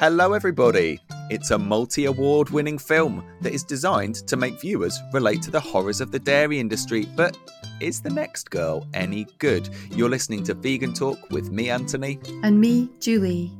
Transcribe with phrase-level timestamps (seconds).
[0.00, 1.00] Hello, everybody.
[1.28, 5.58] It's a multi award winning film that is designed to make viewers relate to the
[5.58, 7.04] horrors of the dairy industry.
[7.16, 7.36] But
[7.80, 9.68] is the next girl any good?
[9.90, 12.20] You're listening to Vegan Talk with me, Anthony.
[12.44, 13.50] And me, Julie.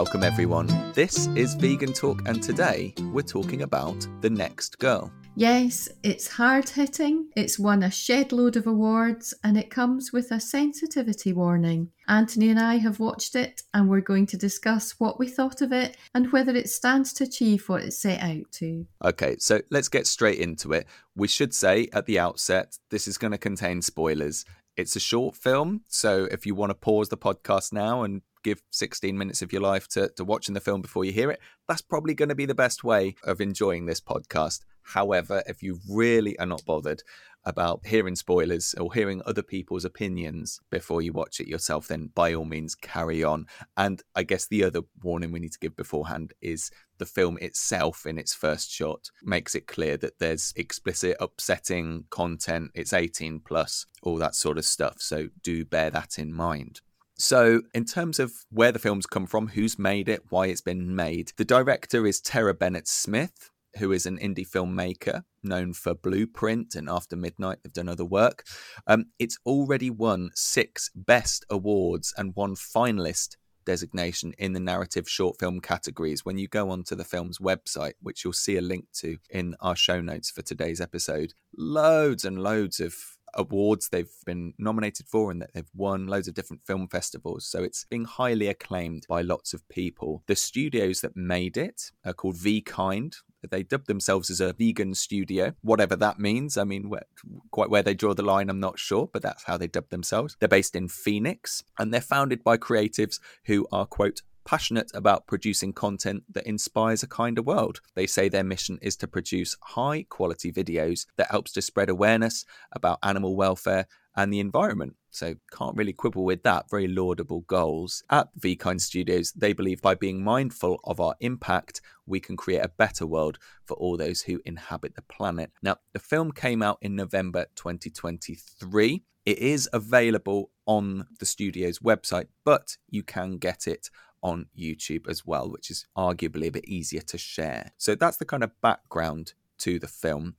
[0.00, 0.66] Welcome, everyone.
[0.94, 5.12] This is Vegan Talk, and today we're talking about The Next Girl.
[5.36, 10.32] Yes, it's hard hitting, it's won a shed load of awards, and it comes with
[10.32, 11.90] a sensitivity warning.
[12.08, 15.70] Anthony and I have watched it, and we're going to discuss what we thought of
[15.70, 18.86] it and whether it stands to achieve what it set out to.
[19.04, 20.86] Okay, so let's get straight into it.
[21.14, 24.46] We should say at the outset, this is going to contain spoilers.
[24.78, 28.62] It's a short film, so if you want to pause the podcast now and give
[28.70, 31.82] 16 minutes of your life to, to watching the film before you hear it, that's
[31.82, 34.60] probably going to be the best way of enjoying this podcast.
[34.82, 37.02] However, if you really are not bothered
[37.44, 42.34] about hearing spoilers or hearing other people's opinions before you watch it yourself, then by
[42.34, 43.46] all means carry on.
[43.76, 48.04] And I guess the other warning we need to give beforehand is the film itself,
[48.04, 52.72] in its first shot, makes it clear that there's explicit, upsetting content.
[52.74, 54.96] It's 18 plus, all that sort of stuff.
[55.00, 56.82] So do bear that in mind.
[57.20, 60.96] So, in terms of where the film's come from, who's made it, why it's been
[60.96, 66.74] made, the director is Tara Bennett Smith, who is an indie filmmaker known for Blueprint
[66.74, 67.58] and After Midnight.
[67.62, 68.46] They've done other work.
[68.86, 75.38] Um, it's already won six Best Awards and one finalist designation in the narrative short
[75.38, 76.24] film categories.
[76.24, 79.76] When you go onto the film's website, which you'll see a link to in our
[79.76, 82.94] show notes for today's episode, loads and loads of
[83.34, 87.46] awards they've been nominated for and that they've won loads of different film festivals.
[87.46, 90.22] So it's being highly acclaimed by lots of people.
[90.26, 93.16] The studios that made it are called VKind.
[93.50, 96.58] They dubbed themselves as a vegan studio, whatever that means.
[96.58, 97.06] I mean, where,
[97.50, 100.36] quite where they draw the line, I'm not sure, but that's how they dubbed themselves.
[100.38, 105.72] They're based in Phoenix and they're founded by creatives who are, quote, passionate about producing
[105.72, 107.80] content that inspires a kinder world.
[107.94, 112.44] They say their mission is to produce high quality videos that helps to spread awareness
[112.72, 113.86] about animal welfare
[114.16, 114.96] and the environment.
[115.10, 116.70] So can't really quibble with that.
[116.70, 118.02] Very laudable goals.
[118.10, 122.68] At VKind Studios, they believe by being mindful of our impact, we can create a
[122.68, 125.50] better world for all those who inhabit the planet.
[125.62, 129.02] Now, the film came out in November 2023.
[129.26, 133.90] It is available on the studio's website, but you can get it
[134.22, 137.72] on YouTube as well, which is arguably a bit easier to share.
[137.76, 140.36] So that's the kind of background to the film.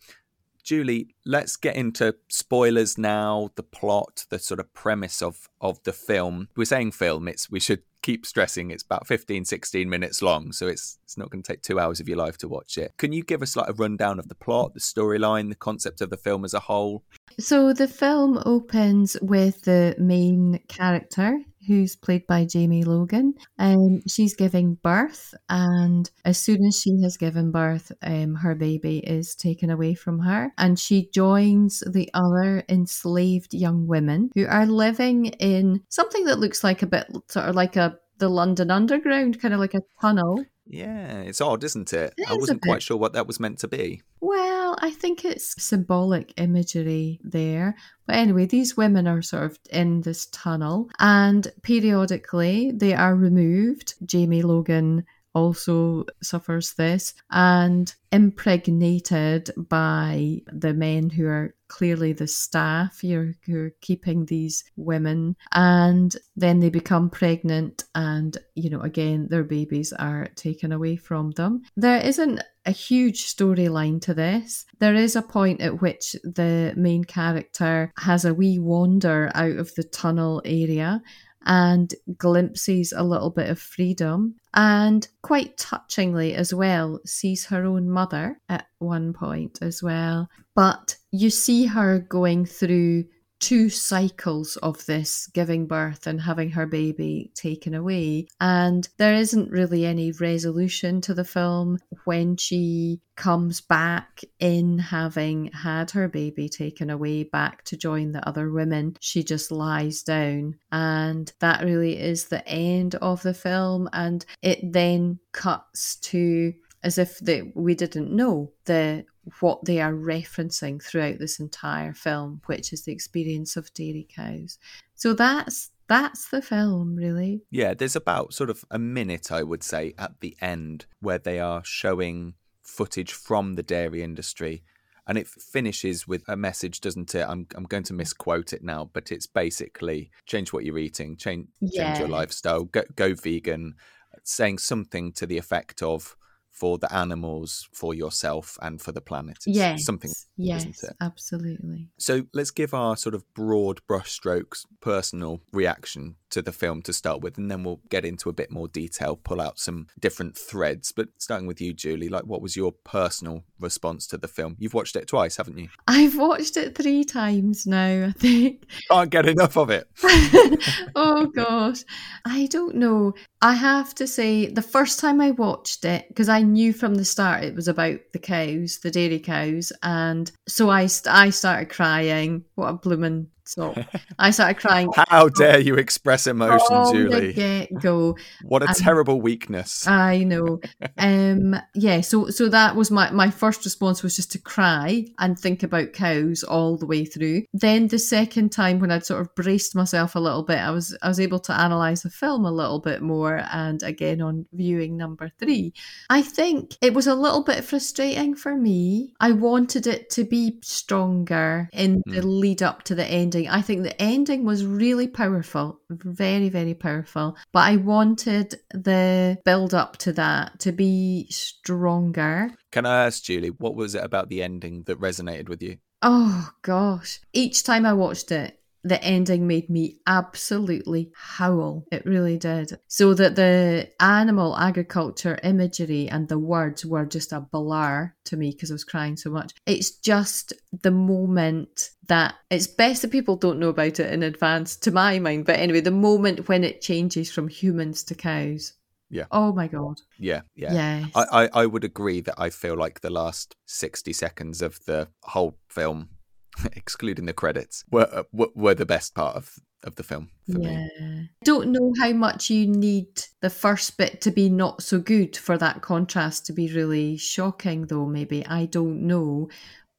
[0.63, 5.93] Julie, let's get into spoilers now, the plot, the sort of premise of of the
[5.93, 6.49] film.
[6.55, 10.67] We're saying film, it's we should keep stressing it's about 15 16 minutes long, so
[10.67, 12.93] it's it's not going to take 2 hours of your life to watch it.
[12.97, 16.09] Can you give us like a rundown of the plot, the storyline, the concept of
[16.09, 17.03] the film as a whole?
[17.39, 23.33] So the film opens with the main character who's played by Jamie Logan.
[23.59, 28.99] Um, she's giving birth, and as soon as she has given birth, um, her baby
[28.99, 34.65] is taken away from her, and she joins the other enslaved young women who are
[34.65, 39.41] living in something that looks like a bit sort of like a the London Underground,
[39.41, 40.45] kind of like a tunnel.
[40.65, 42.13] Yeah, it's odd, isn't it?
[42.17, 44.01] it I wasn't quite sure what that was meant to be.
[44.19, 47.75] Well, I think it's symbolic imagery there.
[48.05, 53.95] But anyway, these women are sort of in this tunnel, and periodically they are removed.
[54.05, 62.99] Jamie Logan also suffers this and impregnated by the men who are clearly the staff
[62.99, 69.45] who are keeping these women and then they become pregnant and you know again their
[69.45, 71.61] babies are taken away from them.
[71.77, 74.65] There isn't a huge storyline to this.
[74.79, 79.73] There is a point at which the main character has a wee wander out of
[79.75, 81.01] the tunnel area
[81.45, 84.35] and glimpses a little bit of freedom.
[84.53, 90.29] And quite touchingly as well sees her own mother at one point as well.
[90.55, 93.05] But you see her going through
[93.41, 98.27] two cycles of this giving birth and having her baby taken away.
[98.39, 105.47] And there isn't really any resolution to the film when she comes back in having
[105.47, 108.95] had her baby taken away back to join the other women.
[109.01, 110.55] She just lies down.
[110.71, 113.89] And that really is the end of the film.
[113.91, 116.53] And it then cuts to
[116.83, 119.05] as if they, we didn't know the
[119.39, 124.57] what they are referencing throughout this entire film, which is the experience of dairy cows.
[124.95, 127.41] So that's that's the film, really.
[127.51, 131.39] Yeah, there's about sort of a minute, I would say, at the end where they
[131.39, 134.63] are showing footage from the dairy industry
[135.07, 137.25] and it finishes with a message, doesn't it?
[137.27, 141.47] I'm I'm going to misquote it now, but it's basically change what you're eating, change
[141.73, 143.75] change your lifestyle, go go vegan,
[144.23, 146.15] saying something to the effect of
[146.51, 149.37] for the animals, for yourself, and for the planet.
[149.37, 149.85] It's Yes.
[149.85, 150.11] something.
[150.37, 150.95] Yes, isn't it?
[151.01, 151.89] absolutely.
[151.97, 157.21] So let's give our sort of broad brushstrokes personal reaction to the film to start
[157.21, 160.91] with, and then we'll get into a bit more detail, pull out some different threads.
[160.91, 164.55] But starting with you, Julie, like what was your personal response to the film?
[164.59, 165.69] You've watched it twice, haven't you?
[165.87, 168.65] I've watched it three times now, I think.
[168.89, 169.87] Can't get enough of it.
[170.95, 171.83] oh gosh.
[172.25, 173.13] I don't know.
[173.41, 177.05] I have to say, the first time I watched it, because I knew from the
[177.05, 181.69] start it was about the cows, the dairy cows, and so I st- I started
[181.69, 182.45] crying.
[182.55, 183.75] What a bloomin' so
[184.19, 187.33] I started crying How dare you express emotion, from the Julie?
[187.33, 188.17] get go.
[188.43, 189.87] What a Um, terrible weakness.
[189.87, 190.59] I know.
[190.97, 195.37] Um yeah, so so that was my my first response was just to cry and
[195.37, 197.43] think about cows all the way through.
[197.53, 200.95] Then the second time when I'd sort of braced myself a little bit, I was
[201.01, 204.97] I was able to analyze the film a little bit more and again on viewing
[204.97, 205.73] number 3.
[206.09, 209.13] I think it was a little bit frustrating for me.
[209.19, 213.40] I wanted it to be stronger in the lead up to the ending.
[213.49, 217.37] I think the ending was really powerful, very, very powerful.
[217.51, 222.51] But I wanted the build up to that to be stronger.
[222.71, 225.77] Can I ask, Julie, what was it about the ending that resonated with you?
[226.01, 227.19] Oh gosh.
[227.33, 231.85] Each time I watched it, the ending made me absolutely howl.
[231.91, 232.79] It really did.
[232.87, 238.51] So that the animal agriculture imagery and the words were just a blur to me
[238.51, 239.53] because I was crying so much.
[239.65, 244.75] It's just the moment that it's best that people don't know about it in advance,
[244.77, 245.45] to my mind.
[245.45, 248.73] But anyway, the moment when it changes from humans to cows.
[249.09, 249.25] Yeah.
[249.29, 249.99] Oh my God.
[250.17, 250.73] Yeah, yeah.
[250.73, 251.11] Yes.
[251.15, 255.09] I, I, I would agree that I feel like the last 60 seconds of the
[255.23, 256.09] whole film,
[256.73, 260.59] excluding the credits, were, uh, were, were the best part of, of the film for
[260.59, 260.71] me.
[260.71, 261.21] yeah.
[261.21, 265.35] I don't know how much you need the first bit to be not so good
[265.35, 268.45] for that contrast to be really shocking, though, maybe.
[268.45, 269.49] I don't know.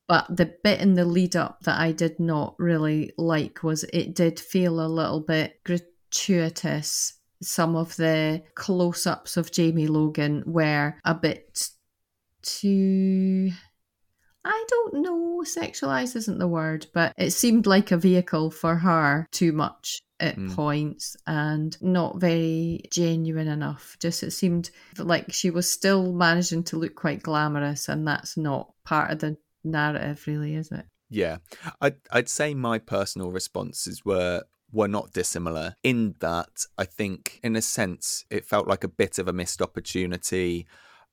[0.09, 4.15] But the bit in the lead up that I did not really like was it
[4.15, 7.15] did feel a little bit gratuitous.
[7.41, 11.71] Some of the close ups of Jamie Logan were a bit
[12.43, 13.53] too.
[14.45, 19.27] I don't know, sexualized isn't the word, but it seemed like a vehicle for her
[19.31, 20.55] too much at Mm.
[20.55, 23.97] points and not very genuine enough.
[24.01, 28.73] Just it seemed like she was still managing to look quite glamorous, and that's not
[28.85, 30.87] part of the narrative, really, is it?
[31.09, 31.39] Yeah,
[31.81, 34.43] I'd I'd say my personal responses were
[34.73, 39.19] were not dissimilar in that I think, in a sense, it felt like a bit
[39.19, 40.67] of a missed opportunity.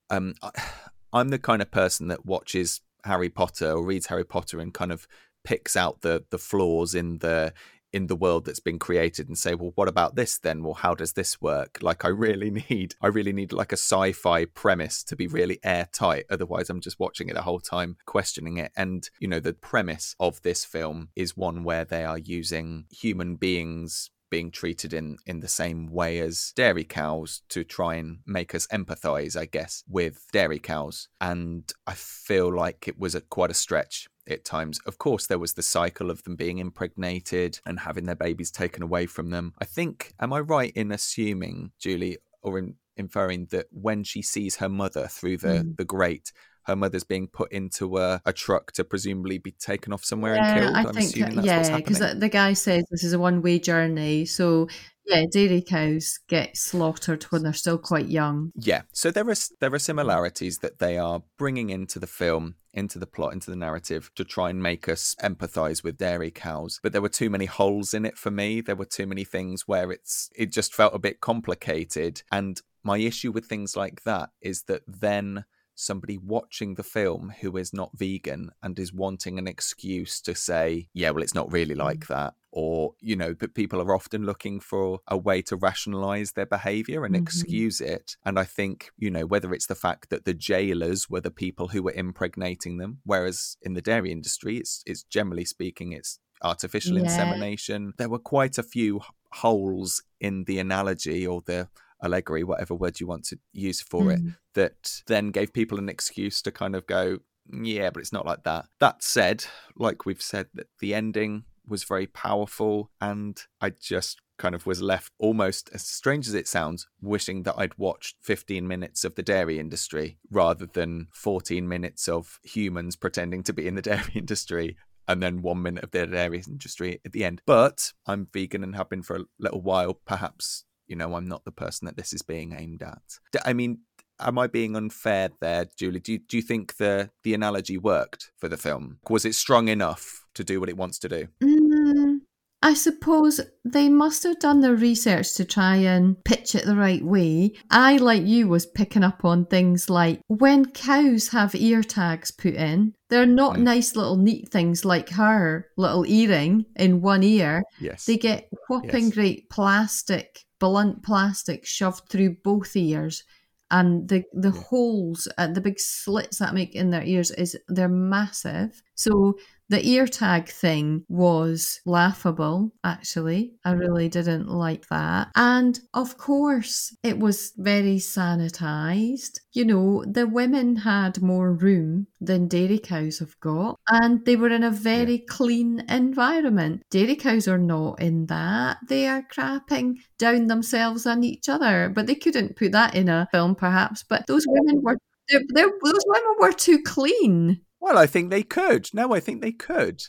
[0.09, 0.51] Um, I,
[1.13, 4.91] I'm the kind of person that watches Harry Potter or reads Harry Potter and kind
[4.91, 5.07] of
[5.43, 7.53] picks out the the flaws in the
[7.91, 10.63] in the world that's been created and say well what about this then?
[10.63, 11.79] Well how does this work?
[11.81, 16.25] Like i really need i really need like a sci-fi premise to be really airtight.
[16.29, 18.71] Otherwise i'm just watching it the whole time questioning it.
[18.75, 23.35] And you know the premise of this film is one where they are using human
[23.35, 28.53] beings being treated in in the same way as dairy cows to try and make
[28.55, 33.51] us empathize i guess with dairy cows and i feel like it was a, quite
[33.51, 34.79] a stretch at times.
[34.85, 38.83] Of course, there was the cycle of them being impregnated and having their babies taken
[38.83, 39.53] away from them.
[39.59, 44.57] I think, am I right in assuming, Julie, or in inferring that when she sees
[44.57, 45.77] her mother through the, Mm.
[45.77, 46.31] the grate,
[46.69, 50.59] her mother's being put into a, a truck to presumably be taken off somewhere and
[50.59, 50.75] killed?
[50.75, 53.41] I I'm think, assuming that's yeah, because the, the guy says this is a one
[53.41, 54.25] way journey.
[54.25, 54.67] So,
[55.05, 58.51] yeah, dairy cows get slaughtered when they're still quite young.
[58.55, 62.99] Yeah, so there are there are similarities that they are bringing into the film, into
[62.99, 66.79] the plot, into the narrative to try and make us empathize with dairy cows.
[66.83, 68.61] But there were too many holes in it for me.
[68.61, 72.21] There were too many things where it's it just felt a bit complicated.
[72.31, 75.45] And my issue with things like that is that then
[75.79, 80.89] somebody watching the film who is not vegan and is wanting an excuse to say,
[80.93, 82.33] yeah, well, it's not really like that.
[82.51, 87.05] Or, you know, but people are often looking for a way to rationalize their behavior
[87.05, 87.21] and Mhm.
[87.21, 88.17] excuse it.
[88.25, 91.69] And I think, you know, whether it's the fact that the jailers were the people
[91.69, 96.97] who were impregnating them, whereas in the dairy industry, it's, it's generally speaking, it's artificial
[96.97, 97.03] Yeah.
[97.03, 97.93] insemination.
[97.97, 101.69] There were quite a few holes in the analogy or the
[102.03, 104.35] allegory, whatever word you want to use for it, Mm.
[104.53, 107.19] that then gave people an excuse to kind of go,
[107.51, 108.65] yeah, but it's not like that.
[108.79, 114.55] That said, like we've said, that the ending was very powerful, and I just kind
[114.55, 119.03] of was left almost as strange as it sounds, wishing that I'd watched 15 minutes
[119.03, 123.81] of the dairy industry rather than 14 minutes of humans pretending to be in the
[123.91, 124.77] dairy industry
[125.09, 127.41] and then one minute of the dairy industry at the end.
[127.45, 129.95] But I'm vegan and have been for a little while.
[130.05, 133.01] Perhaps, you know, I'm not the person that this is being aimed at.
[133.45, 133.79] I mean,
[134.19, 135.99] am I being unfair there, Julie?
[135.99, 138.97] Do you, do you think the the analogy worked for the film?
[139.09, 141.27] Was it strong enough to do what it wants to do?
[141.41, 142.18] Mm,
[142.61, 147.03] I suppose they must have done their research to try and pitch it the right
[147.03, 147.53] way.
[147.71, 152.55] I, like you, was picking up on things like when cows have ear tags put
[152.55, 153.61] in, they're not mm.
[153.61, 157.63] nice little neat things like her little earring in one ear.
[157.79, 158.05] Yes.
[158.05, 159.13] They get whopping yes.
[159.13, 163.23] great plastic, blunt plastic shoved through both ears
[163.71, 164.61] and the the yeah.
[164.63, 169.37] holes at the big slits that make in their ears is they're massive so
[169.69, 173.53] the ear tag thing was laughable, actually.
[173.63, 175.29] I really didn't like that.
[175.35, 179.39] And of course, it was very sanitized.
[179.53, 184.49] You know, the women had more room than dairy cows have got, and they were
[184.49, 185.25] in a very yeah.
[185.29, 186.81] clean environment.
[186.89, 188.79] Dairy cows are not in that.
[188.89, 193.29] They are crapping down themselves and each other, but they couldn't put that in a
[193.31, 194.03] film, perhaps.
[194.03, 194.97] But those women were.
[195.29, 197.61] They're, they're, those women were too clean.
[197.79, 198.89] Well, I think they could.
[198.93, 200.03] No, I think they could.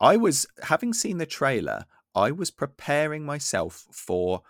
[0.00, 4.42] I was, having seen the trailer, I was preparing myself for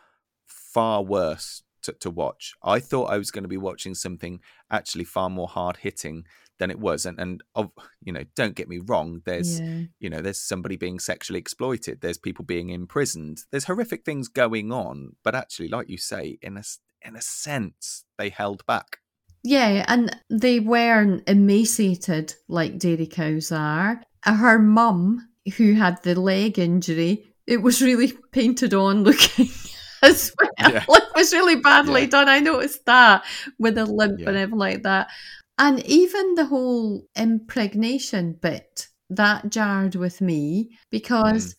[0.47, 2.55] far worse to, to watch.
[2.63, 4.41] I thought I was going to be watching something
[4.71, 6.25] actually far more hard hitting
[6.59, 7.05] than it was.
[7.05, 7.71] And, and of,
[8.03, 9.23] you know, don't get me wrong.
[9.25, 9.83] There's, yeah.
[9.99, 12.01] you know, there's somebody being sexually exploited.
[12.01, 13.43] There's people being imprisoned.
[13.51, 15.17] There's horrific things going on.
[15.25, 16.63] But actually, like you say, in a,
[17.03, 18.99] in a sense, they held back.
[19.45, 24.03] Yeah, and they weren't emaciated like dairy cows are.
[24.25, 29.49] Her mum, who had the leg injury, it was really painted on looking
[30.03, 30.73] as well.
[30.73, 30.85] Yeah.
[30.89, 32.09] It was really badly yeah.
[32.09, 32.29] done.
[32.29, 33.25] I noticed that
[33.59, 34.29] with a limp yeah.
[34.29, 35.09] and everything like that.
[35.59, 41.57] And even the whole impregnation bit, that jarred with me because mm.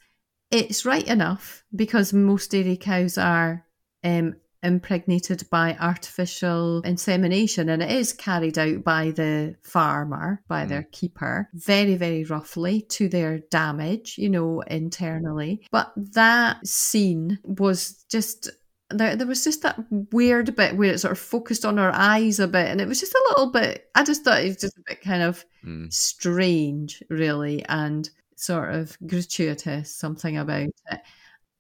[0.52, 3.66] it's right enough because most dairy cows are
[4.04, 10.70] um, impregnated by artificial insemination and it is carried out by the farmer by mm.
[10.70, 18.06] their keeper very very roughly to their damage you know internally but that scene was
[18.10, 18.50] just
[18.90, 19.80] there, there was just that
[20.12, 23.00] weird bit where it sort of focused on her eyes a bit and it was
[23.00, 25.92] just a little bit i just thought it was just a bit kind of mm.
[25.92, 31.02] strange really and sort of gratuitous something about it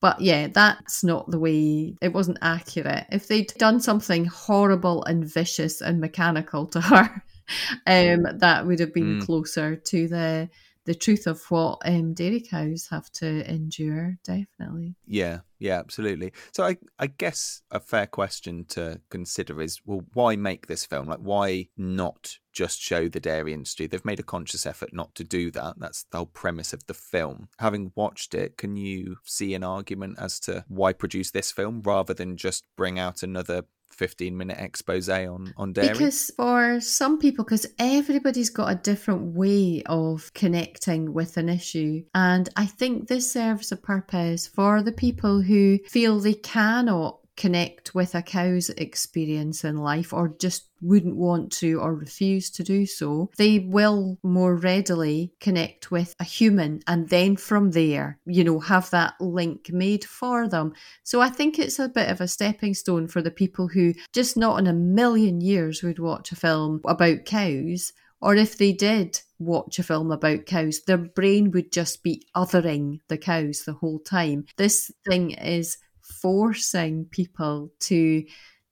[0.03, 3.05] but yeah, that's not the way it wasn't accurate.
[3.09, 7.23] If they'd done something horrible and vicious and mechanical to her,
[7.87, 9.25] um, that would have been mm.
[9.25, 10.49] closer to the
[10.85, 14.95] the truth of what um, dairy cows have to endure, definitely.
[15.05, 16.33] Yeah, yeah, absolutely.
[16.51, 21.07] So I, I guess a fair question to consider is, well, why make this film?
[21.07, 23.87] Like, why not just show the dairy industry?
[23.87, 25.75] They've made a conscious effort not to do that.
[25.77, 27.47] That's the whole premise of the film.
[27.59, 32.13] Having watched it, can you see an argument as to why produce this film rather
[32.13, 33.63] than just bring out another
[33.93, 35.89] 15 minute expose on on dairy.
[35.89, 42.03] Because for some people because everybody's got a different way of connecting with an issue.
[42.13, 47.95] And i think this serves a purpose for the people who feel they cannot connect
[47.95, 52.85] with a cow's experience in life or just wouldn't want to or refuse to do
[52.85, 58.59] so, they will more readily connect with a human and then from there, you know,
[58.59, 60.73] have that link made for them.
[61.03, 64.37] So I think it's a bit of a stepping stone for the people who just
[64.37, 67.93] not in a million years would watch a film about cows.
[68.21, 72.99] Or if they did watch a film about cows, their brain would just be othering
[73.09, 74.45] the cows the whole time.
[74.55, 78.23] This thing is forcing people to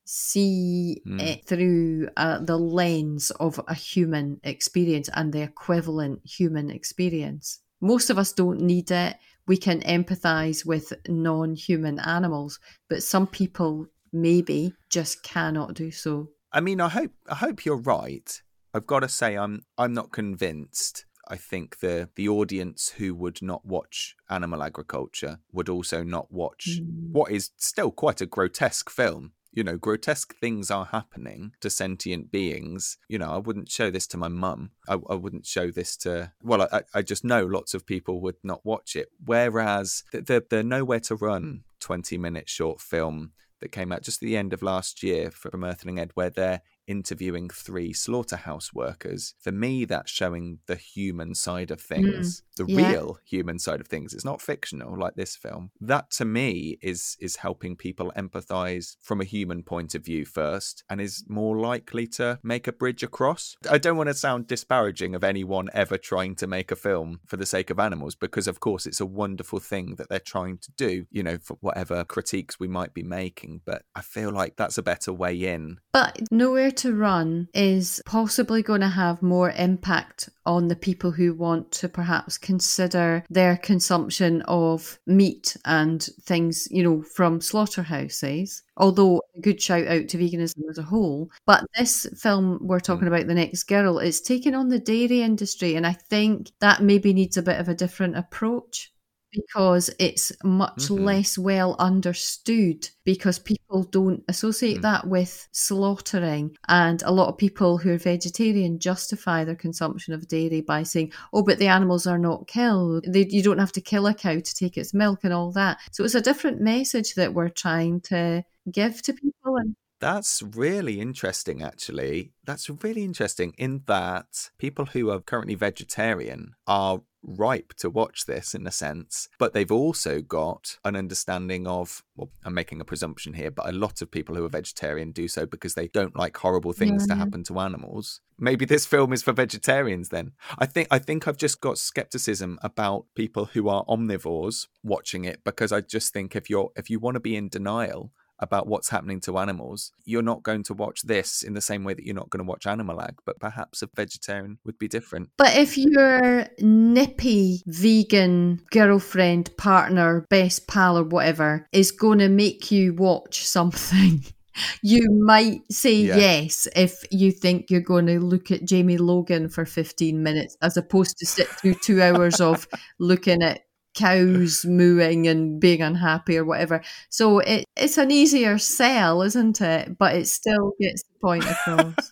[0.05, 1.21] see mm.
[1.21, 7.59] it through uh, the lens of a human experience and the equivalent human experience.
[7.79, 9.15] Most of us don't need it.
[9.47, 12.59] We can empathize with non human animals,
[12.89, 16.29] but some people maybe just cannot do so.
[16.51, 18.41] I mean, I hope I hope you're right.
[18.73, 23.41] I've got to say, I'm I'm not convinced I think the the audience who would
[23.41, 27.11] not watch animal agriculture would also not watch mm.
[27.11, 29.33] what is still quite a grotesque film.
[29.53, 32.97] You know, grotesque things are happening to sentient beings.
[33.09, 34.71] You know, I wouldn't show this to my mum.
[34.87, 36.31] I, I wouldn't show this to.
[36.41, 39.09] Well, I, I just know lots of people would not watch it.
[39.23, 44.23] Whereas the, the, the Nowhere to Run 20 minute short film that came out just
[44.23, 49.33] at the end of last year from Earthling Ed, where they're interviewing three slaughterhouse workers.
[49.39, 51.87] For me, that's showing the human side of mm.
[51.87, 52.91] things, the yeah.
[52.91, 54.13] real human side of things.
[54.13, 55.71] It's not fictional like this film.
[55.79, 60.83] That to me is is helping people empathize from a human point of view first
[60.89, 63.55] and is more likely to make a bridge across.
[63.69, 67.37] I don't want to sound disparaging of anyone ever trying to make a film for
[67.37, 70.71] the sake of animals because of course it's a wonderful thing that they're trying to
[70.71, 74.77] do, you know, for whatever critiques we might be making, but I feel like that's
[74.77, 75.79] a better way in.
[75.91, 81.33] But Nowhere to Run is possibly going to have more impact on the people who
[81.33, 88.63] want to perhaps consider their consumption of meat and things, you know, from slaughterhouses.
[88.77, 91.29] Although a good shout out to veganism as a whole.
[91.45, 95.75] But this film we're talking about, The Next Girl, is taking on the dairy industry.
[95.75, 98.91] And I think that maybe needs a bit of a different approach
[99.31, 100.99] because it's much Mhm.
[101.05, 104.81] less well understood because people don't associate Mm.
[104.83, 110.27] that with slaughtering and a lot of people who are vegetarian justify their consumption of
[110.27, 113.81] dairy by saying oh but the animals are not killed they, you don't have to
[113.81, 117.15] kill a cow to take its milk and all that so it's a different message
[117.15, 122.31] that we're trying to give to people and That's really interesting, actually.
[122.43, 128.55] That's really interesting in that people who are currently vegetarian are ripe to watch this
[128.55, 133.33] in a sense, but they've also got an understanding of, well, I'm making a presumption
[133.33, 136.35] here, but a lot of people who are vegetarian do so because they don't like
[136.35, 138.21] horrible things to happen to animals.
[138.39, 140.31] Maybe this film is for vegetarians then.
[140.57, 145.43] I think I think I've just got skepticism about people who are omnivores watching it
[145.43, 148.11] because I just think if you're if you want to be in denial
[148.41, 151.93] about what's happening to animals, you're not going to watch this in the same way
[151.93, 155.29] that you're not going to watch Animalag, but perhaps a vegetarian would be different.
[155.37, 162.71] But if your nippy vegan girlfriend, partner, best pal, or whatever is going to make
[162.71, 164.23] you watch something,
[164.81, 166.17] you might say Yeah.
[166.17, 170.75] yes if you think you're going to look at Jamie Logan for 15 minutes as
[170.77, 172.67] opposed to sit through two hours of
[172.99, 173.61] looking at
[173.93, 176.81] cows mooing and being unhappy or whatever.
[177.09, 179.97] So it, it's an easier sell, isn't it?
[179.97, 182.11] But it still gets the point across.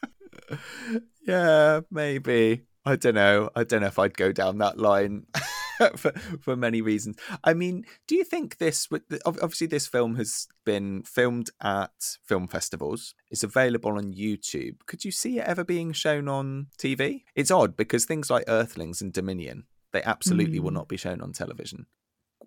[1.27, 2.63] yeah, maybe.
[2.85, 3.49] I don't know.
[3.55, 5.25] I don't know if I'd go down that line
[5.95, 7.17] for, for many reasons.
[7.43, 8.87] I mean, do you think this
[9.25, 13.15] obviously this film has been filmed at film festivals.
[13.31, 14.75] It's available on YouTube.
[14.85, 17.23] Could you see it ever being shown on TV?
[17.35, 20.75] It's odd because things like Earthlings and Dominion, they absolutely will Mm.
[20.75, 21.85] not be shown on television.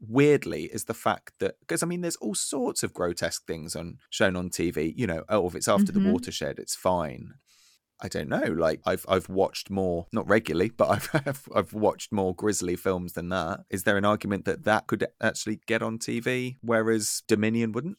[0.01, 3.99] Weirdly, is the fact that because I mean, there's all sorts of grotesque things on
[4.11, 4.93] shown on TV.
[4.97, 6.03] You know, oh, if it's after Mhm.
[6.03, 7.35] the watershed, it's fine.
[8.01, 8.43] I don't know.
[8.43, 13.13] Like I've I've watched more, not regularly, but I've I've, I've watched more grisly films
[13.13, 13.61] than that.
[13.71, 17.99] Is there an argument that that could actually get on TV, whereas Dominion wouldn't?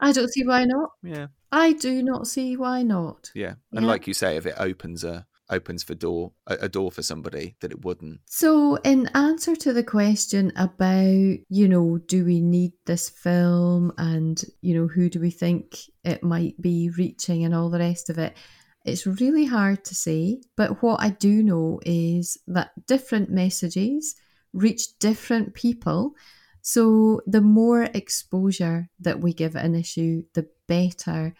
[0.00, 0.90] I don't see why not.
[1.02, 3.30] Yeah, I do not see why not.
[3.34, 3.54] yeah.
[3.72, 3.86] And Yeah.
[3.92, 7.72] like you say, if it opens a opens for door a, door for somebody that
[7.72, 8.20] it wouldn't.
[8.26, 14.42] So, in answer to the question about, you know, do we need this film and,
[14.60, 18.18] you know, who do we think it might be reaching and all the rest of
[18.18, 18.36] it,
[18.84, 20.40] it's really hard to say.
[20.56, 24.14] But what I do know is that different messages
[24.52, 26.14] reach different people.
[26.62, 31.34] So, the more exposure that we give an issue, the better.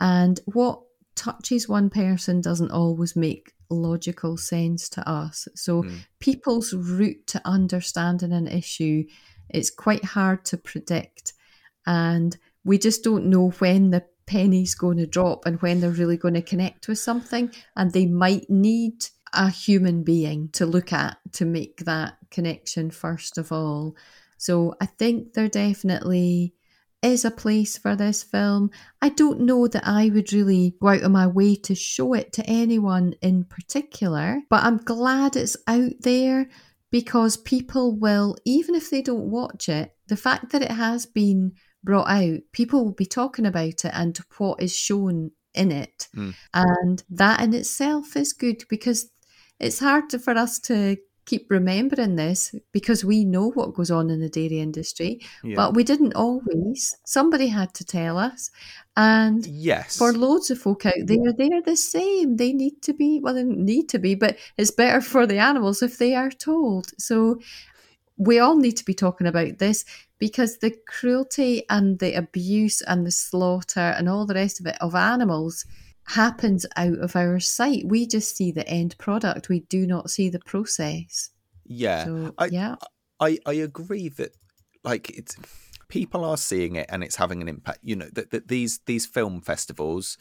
[0.00, 0.82] And what
[1.18, 5.46] touches one person doesn't always make logical sense to us.
[5.54, 5.98] So, Mm.
[6.20, 9.04] people's route to understanding an issue
[9.50, 11.32] it's quite hard to predict
[11.86, 16.18] and we just don't know when the penny's going to drop and when they're really
[16.18, 21.16] going to connect with something and they might need a human being to look at
[21.32, 23.96] to make that connection first of all
[24.36, 26.52] so i think there definitely
[27.02, 31.02] is a place for this film i don't know that i would really go out
[31.02, 35.92] of my way to show it to anyone in particular but i'm glad it's out
[36.00, 36.48] there
[36.90, 41.52] because people will, even if they don't watch it, the fact that it has been
[41.84, 46.08] brought out, people will be talking about it and what is shown in it.
[46.16, 46.34] Mm.
[46.54, 49.10] And that in itself is good because
[49.60, 50.96] it's hard to, for us to
[51.28, 55.56] keep remembering this because we know what goes on in the dairy industry, Yeah.
[55.56, 56.96] but we didn't always.
[57.04, 58.50] Somebody had to tell us.
[58.96, 59.98] And yes.
[59.98, 62.36] for loads of folk out there, they're the same.
[62.36, 65.82] They need to be, well, they need to be, but it's better for the animals
[65.82, 66.92] if they are told.
[66.98, 67.38] So
[68.16, 69.84] we all need to be talking about this
[70.18, 74.76] because the cruelty and the abuse and the slaughter and all the rest of it
[74.80, 75.64] of animals
[76.08, 77.84] happens out of our sight.
[77.86, 81.30] We just see the end product, we do not see the process.
[81.64, 82.04] yeah.
[82.04, 82.76] So, I- yeah.
[83.20, 84.30] I, I agree that
[84.84, 85.36] like it's
[85.88, 87.80] people are seeing it and it's having an impact.
[87.82, 90.16] You know that, that these these film festivals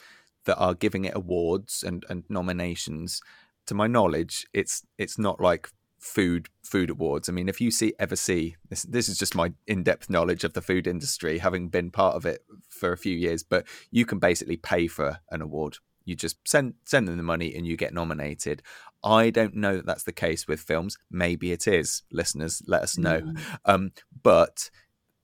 [0.46, 3.22] that are giving it awards and, and nominations,
[3.68, 7.30] to my knowledge, it's it's not like food food awards.
[7.30, 10.44] I mean, if you see ever see this, this is just my in depth knowledge
[10.44, 13.44] of the food industry, having been part of it for a few years.
[13.44, 15.78] But you can basically pay for an award.
[16.06, 18.62] You just send send them the money and you get nominated.
[19.04, 20.98] I don't know that that's the case with films.
[21.12, 22.04] Maybe it is.
[22.12, 23.22] Listeners, let us know.
[23.22, 23.58] Mm.
[23.66, 23.92] Um,
[24.24, 24.70] but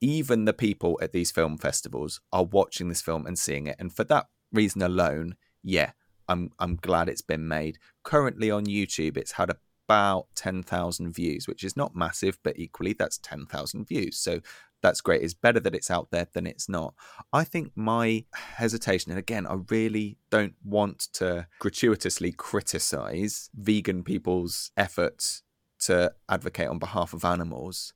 [0.00, 3.92] even the people at these film festivals are watching this film and seeing it, and
[3.92, 5.92] for that reason alone, yeah,
[6.28, 7.78] I'm I'm glad it's been made.
[8.02, 9.50] Currently on YouTube, it's had
[9.86, 14.16] about ten thousand views, which is not massive, but equally that's ten thousand views.
[14.16, 14.40] So
[14.82, 15.22] that's great.
[15.22, 16.94] It's better that it's out there than it's not.
[17.32, 24.70] I think my hesitation, and again, I really don't want to gratuitously criticize vegan people's
[24.76, 25.42] efforts
[25.80, 27.94] to advocate on behalf of animals.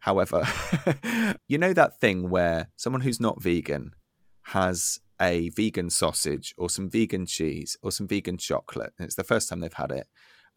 [0.00, 0.46] However,
[1.48, 3.92] you know that thing where someone who's not vegan
[4.42, 9.24] has a vegan sausage or some vegan cheese or some vegan chocolate, and it's the
[9.24, 10.06] first time they've had it,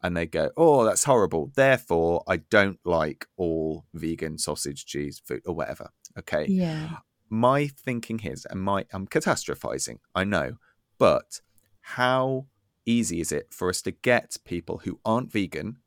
[0.04, 1.52] and they go, "Oh, that's horrible.
[1.56, 6.46] Therefore, I don't like all vegan sausage, cheese, food, or whatever." Okay.
[6.48, 6.98] Yeah.
[7.30, 10.00] My thinking is, and my I'm catastrophizing.
[10.14, 10.58] I know,
[10.98, 11.42] but
[11.82, 12.48] how
[12.86, 15.78] easy is it for us to get people who aren't vegan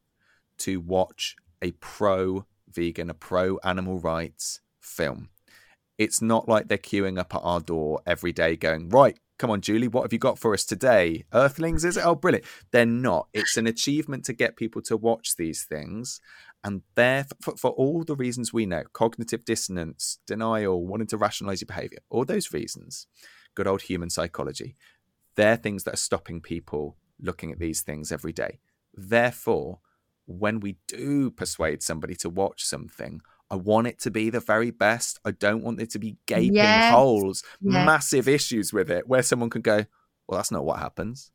[0.59, 5.29] to watch a pro vegan, a pro animal rights film?
[5.99, 9.61] It's not like they're queuing up at our door every day going, right, come on,
[9.61, 11.27] Julie, what have you got for us today?
[11.35, 12.07] Earthlings, is it?
[12.07, 12.47] Oh, brilliant.
[12.71, 13.29] They're not.
[13.35, 16.19] It's an achievement to get people to watch these things.
[16.65, 21.61] And there, for, for all the reasons we know cognitive dissonance, denial, wanting to rationalize
[21.61, 23.07] your behavior, all those reasons,
[23.55, 24.77] good old human psychology,
[25.35, 28.61] they're things that are stopping people looking at these things every day.
[28.95, 29.81] Therefore,
[30.25, 34.71] when we do persuade somebody to watch something, I want it to be the very
[34.71, 35.21] best.
[35.25, 36.93] I don't want it to be gaping yes.
[36.93, 37.87] holes, yes.
[37.87, 39.85] massive issues with it where someone could go,
[40.27, 41.31] well, that's not what happens,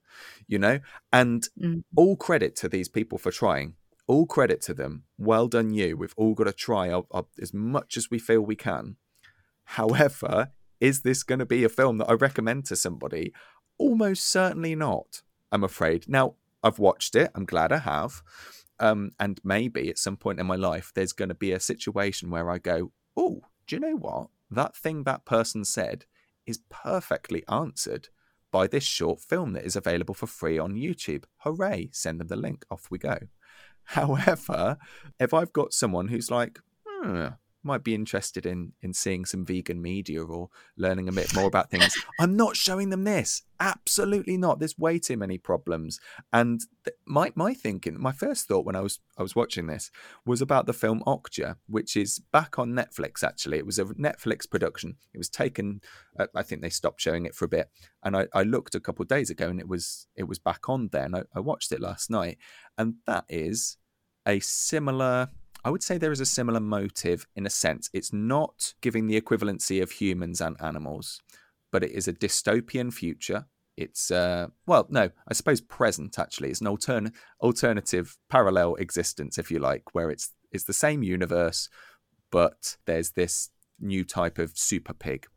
[0.48, 0.80] you know?
[1.13, 1.84] And mm.
[1.95, 3.76] all credit to these people for trying.
[4.08, 5.04] All credit to them.
[5.19, 5.95] Well done, you.
[5.95, 7.00] We've all got to try
[7.39, 8.95] as much as we feel we can.
[9.63, 13.34] However, is this going to be a film that I recommend to somebody?
[13.78, 16.06] Almost certainly not, I'm afraid.
[16.08, 17.30] Now, I've watched it.
[17.36, 18.24] I'm glad I have.
[18.80, 22.30] Um, and maybe at some point in my life, there's going to be a situation
[22.30, 24.28] where I go, oh, do you know what?
[24.50, 26.06] That thing that person said
[26.46, 28.10] is perfectly answered
[28.52, 31.26] by this short film that is available for free on YouTube.
[31.39, 31.89] Hooray!
[31.92, 32.65] Send them the link.
[32.72, 33.18] Off we go.
[33.84, 34.78] However,
[35.20, 37.28] if I've got someone who's like, hmm,
[37.63, 41.69] might be interested in in seeing some vegan media or learning a bit more about
[41.69, 41.93] things.
[42.19, 43.43] I'm not showing them this.
[43.60, 44.60] Absolutely not.
[44.60, 46.00] There's way too many problems.
[46.32, 49.91] And th- my my thinking my first thought when i was i was watching this
[50.26, 53.58] was about the film okja which is back on netflix actually.
[53.58, 54.95] It was a netflix production.
[55.13, 55.82] It was taken
[56.17, 57.69] uh, i think they stopped showing it for a bit.
[58.04, 60.69] And i, I looked a couple of days ago and it was it was back
[60.69, 61.04] on there.
[61.04, 62.38] And I, I watched it last night.
[62.78, 63.78] And that is
[64.26, 65.30] a similar
[65.63, 67.89] I would say there is a similar motive in a sense.
[67.93, 71.22] It's not giving the equivalency of humans and animals,
[71.72, 73.45] but it is a dystopian future.
[73.76, 76.50] It's uh, well, no, I suppose present actually.
[76.50, 81.69] It's an altern- alternative parallel existence, if you like, where it's it's the same universe,
[82.32, 85.28] but there's this new type of super pig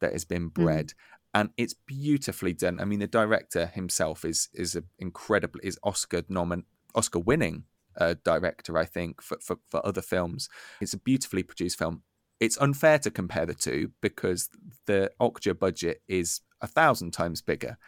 [0.00, 0.64] that has been hmm.
[0.64, 0.88] bred.
[0.88, 0.94] Mm.
[1.36, 2.78] And it's beautifully done.
[2.80, 6.62] I mean, the director himself is is incredibly is Oscar nomin
[6.94, 7.64] Oscar winning
[7.98, 10.48] uh, director, I think, for, for, for other films.
[10.80, 12.02] It's a beautifully produced film.
[12.40, 14.48] It's unfair to compare the two because
[14.86, 17.78] the Okja budget is a thousand times bigger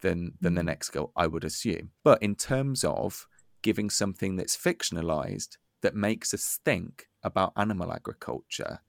[0.00, 0.66] than than the mm.
[0.66, 1.90] next girl, I would assume.
[2.04, 3.26] But in terms of
[3.62, 8.80] giving something that's fictionalized that makes us think about animal agriculture,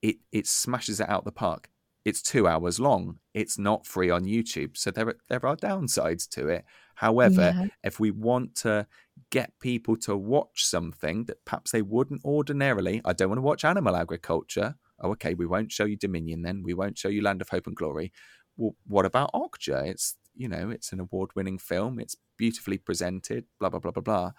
[0.00, 1.68] it it smashes it out the park.
[2.04, 3.18] It's two hours long.
[3.32, 6.64] It's not free on YouTube, so there are, there are downsides to it.
[6.96, 7.66] However, yeah.
[7.84, 8.86] if we want to
[9.30, 13.64] get people to watch something that perhaps they wouldn't ordinarily, I don't want to watch
[13.64, 14.76] animal agriculture.
[15.00, 16.62] Oh, okay, we won't show you Dominion then.
[16.62, 18.12] We won't show you Land of Hope and Glory.
[18.56, 19.86] Well, what about Okja?
[19.88, 21.98] It's you know, it's an award-winning film.
[21.98, 23.44] It's beautifully presented.
[23.60, 24.30] Blah blah blah blah blah.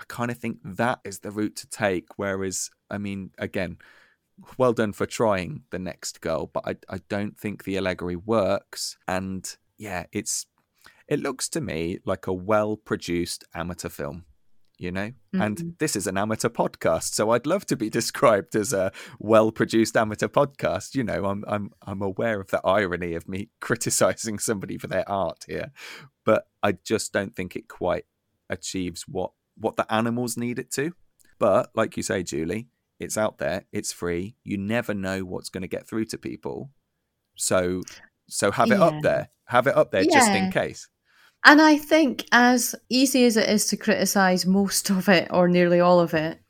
[0.00, 2.06] I kind of think that is the route to take.
[2.16, 3.78] Whereas, I mean, again,
[4.56, 8.96] well done for trying the next girl, but I I don't think the allegory works.
[9.06, 10.46] And yeah, it's
[11.08, 14.24] it looks to me like a well produced amateur film,
[14.78, 15.08] you know?
[15.34, 15.40] Mm-hmm.
[15.40, 19.50] And this is an amateur podcast, so I'd love to be described as a well
[19.50, 20.94] produced amateur podcast.
[20.94, 25.08] You know, I'm I'm I'm aware of the irony of me criticizing somebody for their
[25.08, 25.72] art here,
[26.24, 28.04] but I just don't think it quite
[28.50, 30.92] achieves what what the animals need it to.
[31.38, 32.68] But like you say, Julie,
[33.00, 34.36] it's out there, it's free.
[34.44, 36.70] You never know what's going to get through to people.
[37.36, 37.82] So
[38.28, 38.84] So have it Yeah.
[38.84, 39.30] up there.
[39.46, 40.88] Have it up there just in case.
[41.44, 45.80] And I think, as easy as it is to criticise most of it or nearly
[45.80, 46.40] all of it,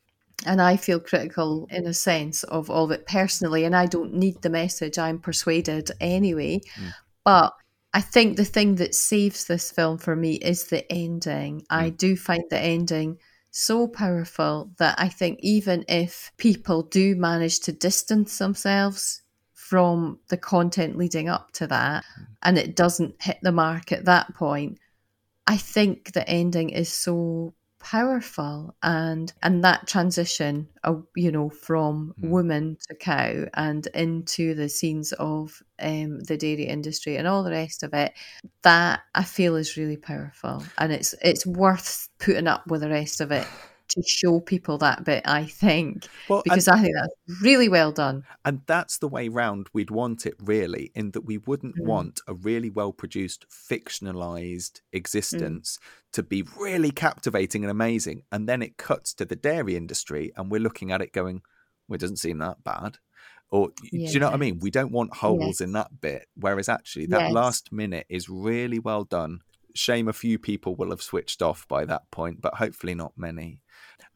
[0.45, 4.13] and I feel critical in a sense of all of it personally, and I don't
[4.13, 6.61] need the message, I'm persuaded anyway.
[6.75, 6.93] Mm.
[7.23, 7.53] But
[7.93, 11.63] I think the thing that saves this film for me is the ending.
[11.69, 13.17] I do find the ending
[13.51, 19.23] so powerful that I think even if people do manage to distance themselves
[19.69, 22.03] from the content leading up to that
[22.41, 24.79] and it doesn't hit the mark at that point,
[25.45, 32.13] I think the ending is so powerful and and that transition uh, you know from
[32.19, 32.29] Mm.
[32.29, 37.51] woman to cow and into the scenes of um, the dairy industry and all the
[37.51, 38.11] rest of it
[38.63, 43.21] that I feel is really powerful and it's it's worth putting up with the rest
[43.21, 43.47] of it
[43.89, 47.91] to show people that bit I think Well, and- because I think that's really well
[47.91, 51.85] done And that's the way round we'd want it, really, in that we wouldn't Mm.
[51.85, 54.81] want a really well produced, fictionalized Mm.
[54.93, 55.79] existence
[56.11, 58.23] to be really captivating and amazing.
[58.31, 61.41] And then it cuts to the dairy industry, and we're looking at it going,
[61.87, 62.97] well, it doesn't seem that bad.
[63.51, 64.59] Or, do you know what I mean?
[64.59, 66.27] We don't want holes in that bit.
[66.35, 67.33] Whereas actually, that Yes.
[67.33, 69.41] last minute is really well done.
[69.73, 73.59] Shame a few people will have switched off by that point, but hopefully not many.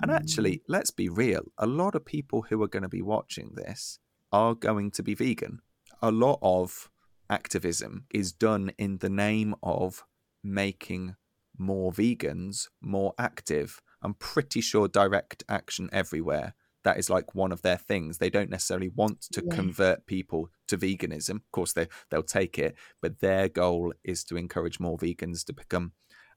[0.02, 0.16] And Mm.
[0.16, 4.00] actually, let's be real a lot of people who are going to be watching this
[4.32, 5.60] are going to be vegan.
[6.02, 6.90] A lot of
[7.30, 10.04] activism is done in the name of
[10.44, 11.16] making
[11.58, 13.82] more vegans more active.
[14.02, 16.56] I'm pretty sure direct action everywhere.
[16.84, 18.18] That is like one of their things.
[18.18, 19.54] They don't necessarily want to Yeah.
[19.56, 21.36] convert people to veganism.
[21.38, 25.54] Of course, they they'll take it, but their goal is to encourage more vegans to
[25.54, 25.94] become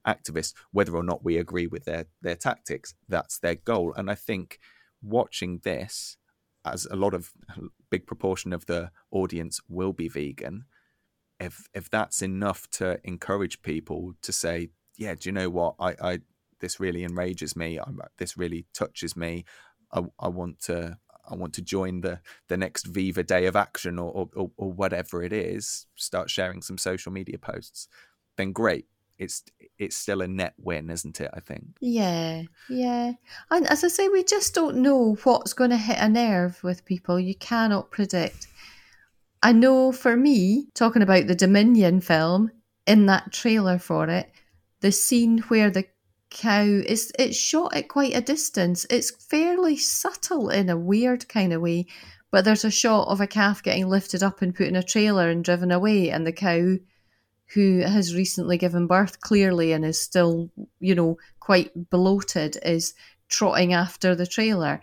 [0.06, 2.94] activists, whether or not we agree with their their tactics.
[3.08, 3.92] That's their goal.
[3.96, 4.58] And I think
[5.02, 6.16] watching this,
[6.64, 7.32] as a lot of
[7.90, 10.64] big proportion of the audience will be vegan,
[11.40, 15.74] if if that's enough to encourage people to say, yeah, do you know what?
[15.78, 16.18] I, I
[16.60, 17.78] this really enrages me.
[17.78, 17.84] I,
[18.18, 19.44] this really touches me.
[19.92, 23.98] I, I want to I want to join the the next Viva Day of Action
[23.98, 25.86] or or or whatever it is.
[25.96, 27.88] Start sharing some social media posts.
[28.36, 28.86] Then great.
[29.18, 29.42] It's
[29.78, 31.30] it's still a net win, isn't it?
[31.32, 31.76] I think.
[31.80, 33.12] Yeah, yeah.
[33.50, 36.84] And as I say, we just don't know what's going to hit a nerve with
[36.84, 37.18] people.
[37.18, 38.48] You cannot predict.
[39.42, 42.50] I know for me, talking about the Dominion film,
[42.86, 44.30] in that trailer for it,
[44.80, 45.84] the scene where the
[46.30, 48.86] cow is it's shot at quite a distance.
[48.90, 51.86] It's fairly subtle in a weird kind of way,
[52.30, 55.30] but there's a shot of a calf getting lifted up and put in a trailer
[55.30, 56.76] and driven away, and the cow
[57.54, 62.94] who has recently given birth clearly and is still, you know, quite bloated, is
[63.28, 64.82] trotting after the trailer.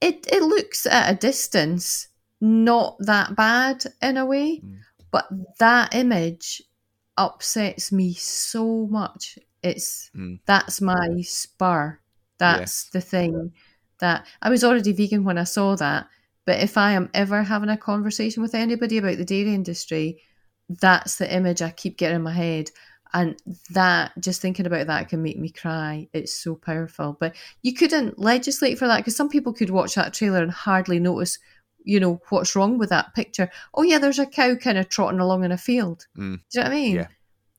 [0.00, 2.08] It it looks at a distance
[2.40, 4.78] not that bad in a way, Mm.
[5.10, 6.62] but that image
[7.16, 9.38] upsets me so much.
[9.62, 10.38] It's Mm.
[10.46, 11.98] that's my spur.
[12.38, 12.88] That's Yes.
[12.92, 13.52] the thing
[13.98, 16.06] that I was already vegan when I saw that.
[16.44, 20.22] But if I am ever having a conversation with anybody about the dairy industry,
[20.68, 22.70] that's the image I keep getting in my head.
[23.14, 26.08] And that, just thinking about that can make me cry.
[26.12, 27.16] It's so powerful.
[27.18, 31.00] But you couldn't legislate for that because some people could watch that trailer and hardly
[31.00, 31.38] notice,
[31.84, 33.50] you know, what's wrong with that picture.
[33.72, 36.06] Oh, yeah, there's a cow kind of trotting along in a field.
[36.18, 36.36] Mm.
[36.36, 36.96] Do you know what I mean?
[36.96, 37.06] Yeah.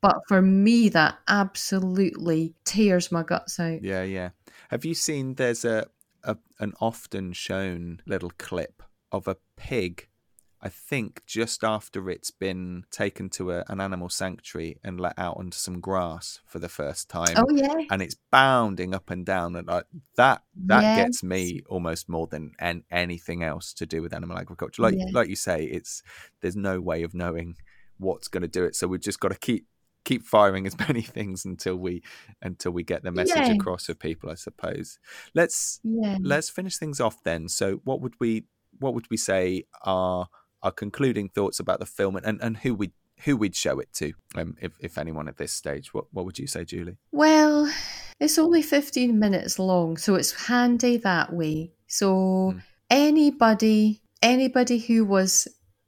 [0.01, 3.83] But for me, that absolutely tears my guts out.
[3.83, 4.29] Yeah, yeah.
[4.69, 5.33] Have you seen?
[5.33, 5.87] There's a,
[6.23, 10.07] a an often shown little clip of a pig.
[10.61, 15.37] I think just after it's been taken to a, an animal sanctuary and let out
[15.37, 17.85] onto some grass for the first time, Oh, yeah.
[17.89, 19.85] and it's bounding up and down, and like
[20.17, 24.81] that that gets me almost more than an, anything else to do with animal agriculture.
[24.81, 25.05] Like Yeah.
[25.13, 26.03] like you say, it's
[26.41, 27.55] there's no way of knowing
[27.97, 29.65] what's going to do it, so we've just got to keep
[30.05, 32.01] keep firing as many things until we
[32.41, 34.29] until we get the message across of people.
[34.29, 34.99] I suppose.
[35.33, 36.17] Let's Yeah.
[36.21, 37.47] let's finish things off then.
[37.47, 38.45] So what would we
[38.79, 40.27] what would we say are
[40.61, 42.91] our concluding thoughts about the film and, and, and who we
[43.25, 45.93] who we'd show it to, um, if if anyone at this stage.
[45.93, 46.97] What what would you say, Julie?
[47.11, 47.71] Well,
[48.19, 51.71] it's only 15 minutes long, so it's handy that way.
[51.87, 52.61] So Mm.
[52.89, 55.47] anybody anybody who was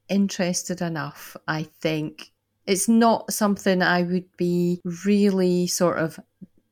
[0.10, 2.32] interested enough, I think
[2.66, 6.20] it's not something I would be really sort of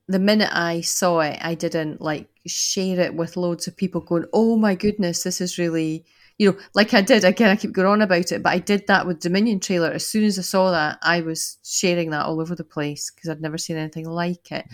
[0.07, 4.25] the minute I saw it, I didn't like share it with loads of people going,
[4.33, 6.03] "Oh my goodness, this is really
[6.39, 8.87] you know, like I did again, I keep going on about it, but I did
[8.87, 9.91] that with Dominion trailer.
[9.91, 13.29] As soon as I saw that, I was sharing that all over the place because
[13.29, 14.65] I'd never seen anything like it.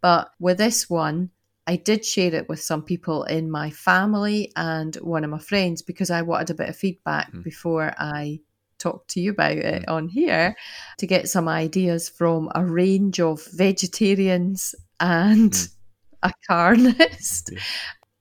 [0.00, 1.30] But with this one,
[1.66, 5.80] I did share it with some people in my family and one of my friends
[5.80, 7.44] because I wanted a bit of feedback Mm.
[7.44, 8.40] before I
[8.78, 10.56] talk to you about it on here
[10.98, 15.68] to get some ideas from a range of vegetarians and Mm.
[16.24, 17.50] a carnist.
[17.52, 17.60] Yeah.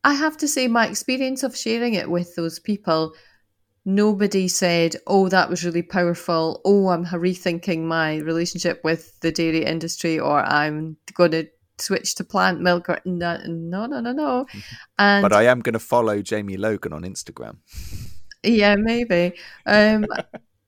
[0.03, 3.13] I have to say, my experience of sharing it with those people,
[3.85, 6.61] nobody said, Oh, that was really powerful.
[6.65, 12.23] Oh, I'm rethinking my relationship with the dairy industry, or I'm going to switch to
[12.23, 14.11] plant milk, or no, no, no, no.
[14.11, 14.45] no.
[14.99, 17.57] And But I am going to follow Jamie Logan on Instagram.
[18.43, 19.33] yeah, maybe.
[19.65, 20.05] Um,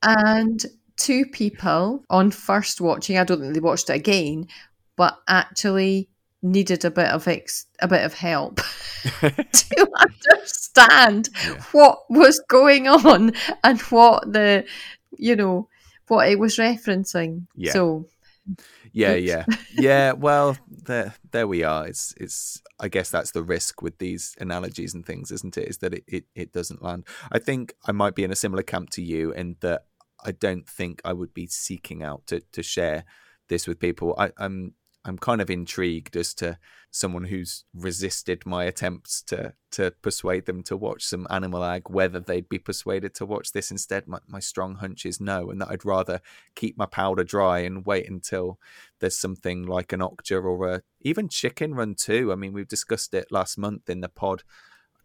[0.03, 0.63] and
[0.97, 4.47] two people on first watching, I don't think they watched it again,
[4.95, 6.09] but actually
[6.43, 8.57] needed a bit of ex- a bit of help
[9.21, 11.61] to understand Yeah.
[11.71, 13.31] what was going on
[13.63, 14.65] and what the
[15.17, 15.67] you know
[16.07, 17.47] what it was referencing.
[17.55, 17.71] Yeah.
[17.71, 18.05] So
[18.91, 19.25] Yeah, Oops.
[19.25, 20.11] yeah, yeah.
[20.11, 21.87] Well, there, there we are.
[21.87, 22.61] It's, it's.
[22.79, 25.69] I guess that's the risk with these analogies and things, isn't it?
[25.69, 27.05] Is that it, it, it doesn't land.
[27.31, 29.85] I think I might be in a similar camp to you in that
[30.25, 33.05] I don't think I would be seeking out to to share
[33.47, 34.13] this with people.
[34.17, 34.73] I, I'm
[35.05, 36.57] I'm kind of intrigued as to
[36.89, 42.19] someone who's resisted my attempts to to persuade them to watch some Animal Ag, whether
[42.19, 44.07] they'd be persuaded to watch this instead.
[44.07, 46.21] My, my strong hunch is no, and that I'd rather
[46.55, 48.59] keep my powder dry and wait until
[48.99, 52.31] there's something like an Okja or a even Chicken Run too.
[52.31, 54.43] I mean, we've discussed it last month in the pod.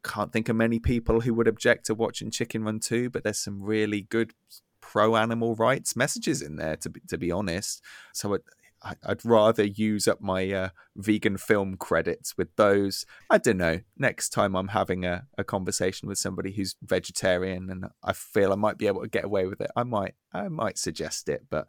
[0.04, 3.24] I can't think of many people who would object to watching Chicken Run 2, but
[3.24, 4.32] there's some really good
[4.80, 7.82] pro animal rights messages in there to be, to be honest.
[8.12, 8.38] So
[8.82, 13.04] I, I'd rather use up my uh, vegan film credits with those.
[13.30, 13.80] I don't know.
[13.96, 18.56] Next time I'm having a, a conversation with somebody who's vegetarian and I feel I
[18.56, 21.66] might be able to get away with it, I might I might suggest it, but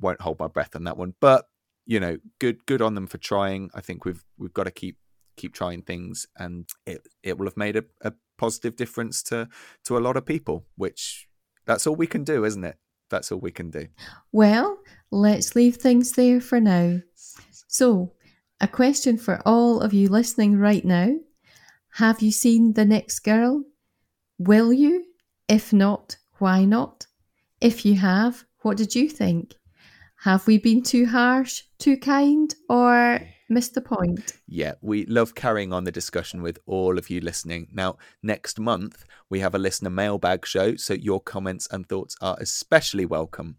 [0.00, 1.14] won't hold my breath on that one.
[1.20, 1.46] But
[1.86, 3.70] you know, good good on them for trying.
[3.74, 4.96] I think we've we've got to keep
[5.36, 9.48] keep trying things, and it it will have made a, a positive difference to
[9.84, 10.66] to a lot of people.
[10.76, 11.28] Which
[11.66, 12.76] that's all we can do, isn't it?
[13.10, 13.88] That's all we can do.
[14.32, 14.78] well,
[15.10, 17.00] let's leave things there for now.
[17.68, 18.12] So,
[18.60, 21.16] a question for all of you listening right now.
[21.94, 23.64] Have you seen The Next Girl?
[24.38, 25.04] Will you?
[25.48, 27.06] If not, why not?
[27.60, 29.54] If you have, what did you think?
[30.22, 34.32] Have we been too harsh, too kind, or missed the point?
[34.46, 37.68] Yeah, we love carrying on the discussion with all of you listening.
[37.72, 42.36] Now, next month, we have a listener mailbag show, so your comments and thoughts are
[42.40, 43.56] especially welcome.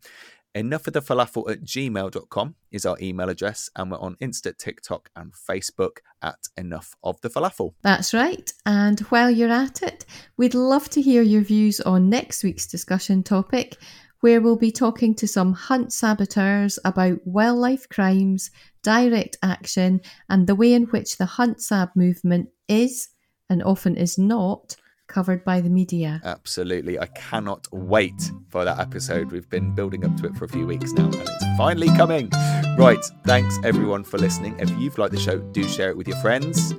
[0.54, 5.10] Enough of the falafel at gmail.com is our email address, and we're on Insta, TikTok,
[5.16, 7.74] and Facebook at Enough of the Falafel.
[7.84, 8.52] That's right.
[8.66, 13.24] And while you're at it, we'd love to hear your views on next week's discussion
[13.24, 13.78] topic,
[14.20, 18.52] where we'll be talking to some hunt saboteurs about wildlife crimes,
[18.84, 23.10] direct action, and the way in which the hunt sab movement is,
[23.50, 24.76] and often is not,
[25.12, 26.22] covered by the media.
[26.24, 26.98] Absolutely.
[26.98, 29.32] I cannot wait for that episode.
[29.32, 32.30] We've been building up to it for a few weeks now, and it's finally coming.
[32.78, 33.04] Right.
[33.26, 34.58] Thanks, everyone, for listening.
[34.58, 36.74] If you've liked the show, do share it with your friends.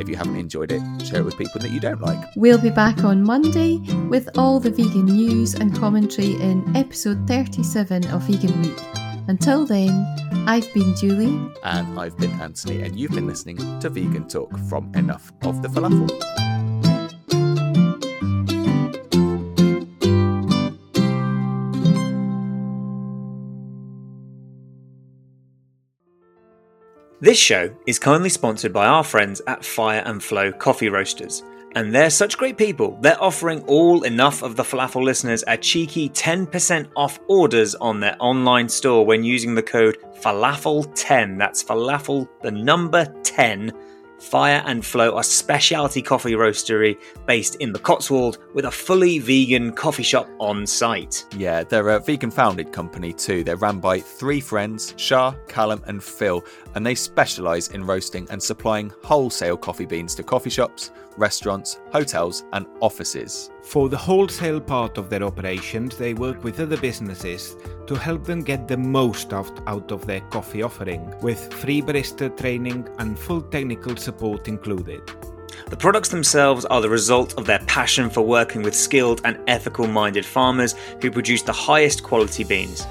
[0.00, 2.18] If you haven't enjoyed it, share it with people that you don't like.
[2.36, 8.08] We'll be back on Monday with all the vegan news and commentary in episode 37
[8.08, 9.05] of Vegan Week.
[9.28, 9.90] Until then,
[10.46, 11.36] I've been Julie.
[11.64, 15.68] And I've been Anthony, and you've been listening to Vegan Talk from Enough of the
[15.68, 16.08] Falafel.
[27.20, 31.42] This show is kindly sponsored by our friends at Fire and Flow Coffee Roasters.
[31.76, 32.96] And they're such great people.
[33.02, 38.16] They're offering all enough of the falafel listeners a cheeky 10% off orders on their
[38.18, 41.38] online store when using the code falafel10.
[41.38, 43.72] That's falafel, the number 10.
[44.18, 49.72] Fire and Flow are specialty coffee roastery based in the Cotswold with a fully vegan
[49.72, 51.26] coffee shop on site.
[51.36, 53.44] Yeah, they're a vegan founded company too.
[53.44, 56.42] They're run by three friends, Shah, Callum, and Phil,
[56.74, 62.44] and they specialise in roasting and supplying wholesale coffee beans to coffee shops, restaurants, hotels,
[62.52, 63.50] and offices.
[63.62, 68.42] For the wholesale part of their operations, they work with other businesses to help them
[68.42, 73.42] get the most out, out of their coffee offering, with free barista training and full
[73.42, 75.02] technical support included.
[75.68, 79.86] The products themselves are the result of their passion for working with skilled and ethical
[79.86, 82.86] minded farmers who produce the highest quality beans.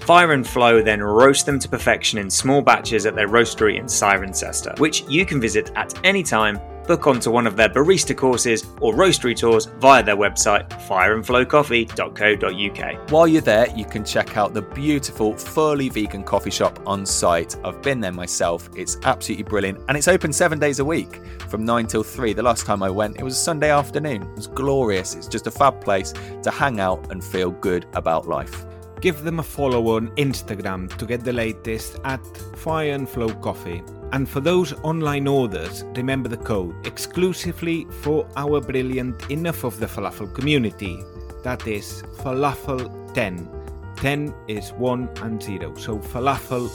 [0.00, 3.84] Fire and Flow then roast them to perfection in small batches at their roastery in
[3.84, 6.58] Cirencester, which you can visit at any time
[6.88, 13.10] book onto one of their barista courses or roastery tours via their website fireandflowcoffee.co.uk.
[13.10, 17.54] While you're there, you can check out the beautiful, fully vegan coffee shop on site.
[17.62, 18.68] I've been there myself.
[18.74, 19.78] It's absolutely brilliant.
[19.88, 22.32] And it's open seven days a week from 9 till 3.
[22.32, 24.22] The last time I went, it was a Sunday afternoon.
[24.22, 25.14] It was glorious.
[25.14, 28.64] It's just a fab place to hang out and feel good about life.
[29.00, 32.24] Give them a follow on Instagram to get the latest at
[32.56, 33.82] Fire and Flow Coffee.
[34.12, 39.86] And for those online orders, remember the code exclusively for our brilliant Enough of the
[39.86, 40.98] Falafel community.
[41.44, 43.48] That is Falafel 10.
[43.96, 46.68] 10 is 1 and 0, so Falafel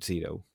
[0.00, 0.47] 10.